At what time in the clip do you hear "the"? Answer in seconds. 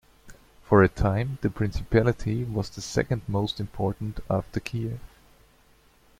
1.41-1.51, 2.71-2.81